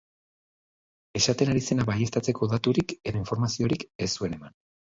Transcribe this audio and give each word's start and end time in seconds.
Esaten 1.19 1.51
ari 1.53 1.61
zena 1.67 1.85
baieztatzeko 1.91 2.51
daturik 2.55 2.97
edo 3.13 3.23
informaziorik 3.25 3.89
ez 4.09 4.13
zuen 4.19 4.39
eman. 4.43 4.61